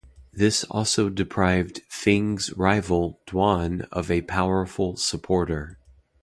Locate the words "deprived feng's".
1.09-2.51